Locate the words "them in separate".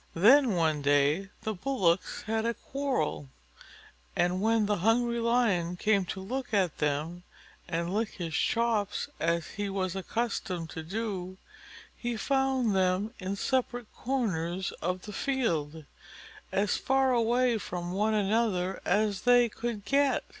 12.75-13.93